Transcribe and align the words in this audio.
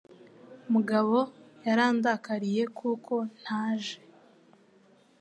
Mugabo 0.73 1.17
yarandakariye 1.65 2.63
kuko 2.77 3.13
ntaje. 3.41 3.97